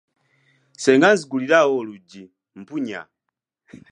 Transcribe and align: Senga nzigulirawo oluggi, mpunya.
Senga 0.83 1.07
nzigulirawo 1.13 1.73
oluggi, 1.81 2.23
mpunya. 2.59 3.01